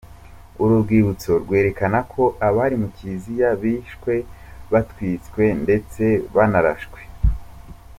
Uru 0.63 0.73
rwibutso 0.83 1.31
rwerekana 1.43 1.99
ko 2.13 2.23
abari 2.47 2.75
mu 2.81 2.87
kiliziya 2.95 3.49
bishwe 3.61 4.13
batwitswe 4.71 5.43
ndetse 5.63 6.03
banarashwe. 6.35 6.99